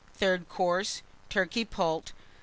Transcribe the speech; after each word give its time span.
THIRD 0.15 0.49
COURSE. 0.49 1.03
Turkey 1.29 1.63
Poult. 1.63 2.11